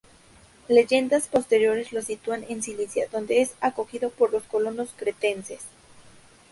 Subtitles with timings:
[0.67, 5.61] Leyendas posteriores lo sitúan en Sicilia, donde es acogido por los colonos cretenses.